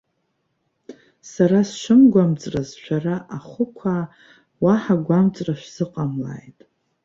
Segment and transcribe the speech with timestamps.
[1.31, 4.01] Сара сшымгәамҵрыз, шәара ахәықәаа
[4.63, 6.59] уаҳа гәамҵра шәзыҟамлааит.